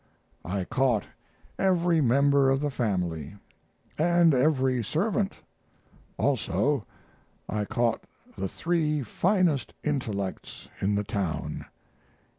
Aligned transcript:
I 0.43 0.63
caught 0.63 1.05
every 1.59 2.01
member 2.01 2.49
of 2.49 2.59
the 2.59 2.71
family, 2.71 3.35
& 3.69 3.97
every 3.99 4.83
servant; 4.83 5.35
also 6.17 6.87
I 7.47 7.65
caught 7.65 8.05
the 8.35 8.47
three 8.47 9.03
finest 9.03 9.75
intellects 9.83 10.69
in 10.81 10.95
the 10.95 11.03
town. 11.03 11.65